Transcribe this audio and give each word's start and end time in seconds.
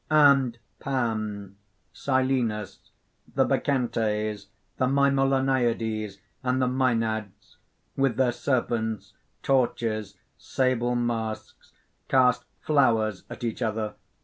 (_And 0.09 0.55
Pan, 0.79 1.57
Silenus, 1.93 2.79
the 3.35 3.45
Bacchantes, 3.45 4.47
the 4.77 4.87
Mimalonæides, 4.87 6.17
and 6.41 6.59
the 6.59 6.65
Mænads, 6.67 7.57
with 7.95 8.15
their 8.17 8.31
serpents, 8.31 9.13
torches, 9.43 10.17
sable 10.39 10.95
masks, 10.95 11.71
cast 12.09 12.45
flowers 12.71 13.25
at 13.29 13.43
each 13.43 13.61
other 13.61 13.93